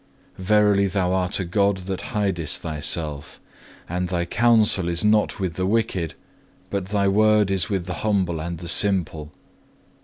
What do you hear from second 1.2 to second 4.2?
a God that hidest Thyself, and